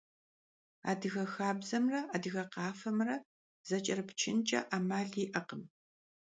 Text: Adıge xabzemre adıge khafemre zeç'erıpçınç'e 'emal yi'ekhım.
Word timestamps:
Adıge 0.91 1.25
xabzemre 1.33 2.01
adıge 2.15 2.43
khafemre 2.53 3.15
zeç'erıpçınç'e 3.69 4.59
'emal 4.75 5.09
yi'ekhım. 5.17 5.63